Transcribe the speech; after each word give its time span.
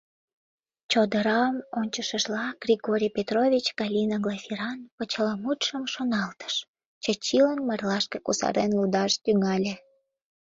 Чодырам 0.91 1.55
ончышыжла, 1.79 2.43
Григорий 2.63 3.13
Петрович 3.17 3.65
Галина 3.79 4.17
Глафиран 4.25 4.79
почеламутшым 4.95 5.83
шоналтыш, 5.93 6.55
Чачилан 7.03 7.59
марлашке 7.67 8.17
кусарен 8.25 8.71
лудаш 8.77 9.11
тӱҥале: 9.23 9.73